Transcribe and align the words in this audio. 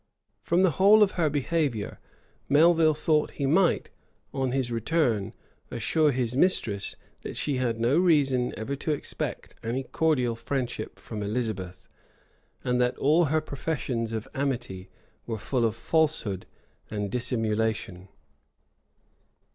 [*] 0.23 0.41
From 0.41 0.63
the 0.63 0.71
whole 0.81 1.03
of 1.03 1.11
her 1.11 1.29
behavior, 1.29 1.99
Melvil 2.49 2.95
thought 2.95 3.29
he 3.37 3.45
might, 3.45 3.91
on 4.33 4.51
his 4.51 4.71
return, 4.71 5.31
assure 5.69 6.09
his 6.11 6.35
mistress, 6.35 6.95
that 7.21 7.37
she 7.37 7.57
had 7.57 7.79
no 7.79 7.99
reason 7.99 8.51
ever 8.57 8.75
to 8.77 8.93
expect 8.93 9.53
any 9.63 9.83
cordial 9.83 10.33
friendship 10.33 10.97
from 10.97 11.21
Elizabeth, 11.21 11.87
and 12.63 12.81
that 12.81 12.97
all 12.97 13.25
her 13.25 13.41
professions 13.41 14.11
of 14.11 14.27
amity 14.33 14.89
were 15.27 15.37
full 15.37 15.63
of 15.65 15.75
falsehood 15.75 16.47
and 16.89 17.11
dissimulation. 17.11 18.07